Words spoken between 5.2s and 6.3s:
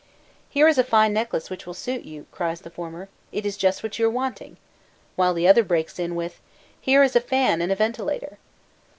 the other breaks in